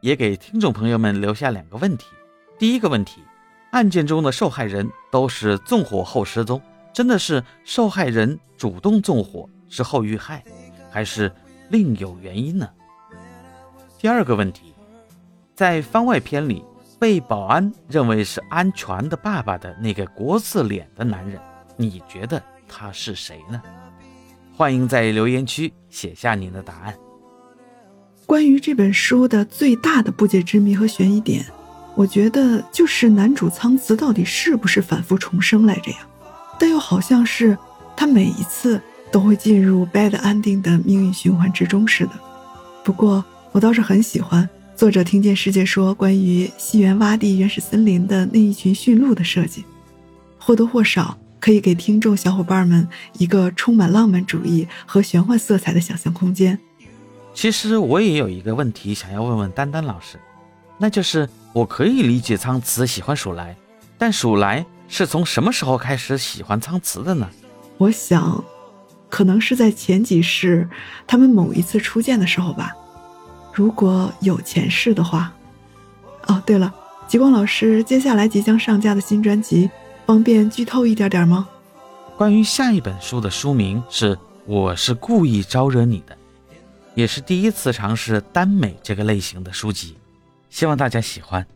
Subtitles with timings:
[0.00, 2.06] 也给听众朋友们留下两个问题。
[2.58, 3.22] 第一个问题，
[3.72, 6.60] 案件中的受害人都是纵火后失踪，
[6.92, 10.42] 真的是受害人主动纵火之后遇害，
[10.90, 11.32] 还是
[11.70, 12.68] 另有原因呢？
[13.98, 14.72] 第二个问题，
[15.54, 16.64] 在番外篇里，
[16.98, 21.40] 被保安认为是安全的爸爸的那个国字脸的男人，
[21.76, 23.60] 你觉得他是谁呢？
[24.56, 26.96] 欢迎在留言区写下您的答案。
[28.28, 31.46] 关于这本书的最大的不解之谜和悬疑点，
[31.94, 35.96] 我觉得就是男主苍慈到底是不是反复重生来着呀？
[36.60, 37.56] 但又好像是
[37.96, 38.78] 他每一次
[39.10, 42.10] 都会进入 bad ending 的命运循环之中似的。
[42.84, 49.64] 不过我倒是很喜欢作者听见世界说关于西园洼地原始森林的那一群驯鹿的设计，
[50.36, 52.86] 或多或少可以给听众小伙伴们
[53.16, 56.58] 一个充满浪漫主义和玄幻色彩的想象空间。
[57.38, 60.18] 其实我也有一个问题想要问问丹丹老师，
[60.76, 63.56] 那就是我可以理解苍慈喜欢鼠来，
[63.96, 67.30] 但鼠来是从什么时候开始喜欢苍慈的呢？
[67.76, 68.44] 我想，
[69.08, 70.68] 可能是在前几世
[71.06, 72.72] 他们某一次初见的时候吧。
[73.54, 75.32] 如果有前世的话。
[76.26, 76.74] 哦，对了，
[77.06, 79.70] 极光老师接下来即将上架的新专辑，
[80.04, 81.48] 方便剧透一点点吗？
[82.16, 86.14] 关于下一本书的书名是《我是故意招惹你的》。
[86.98, 89.96] 也是第一次尝试耽美这个类型的书籍，
[90.50, 91.46] 希望大家喜欢。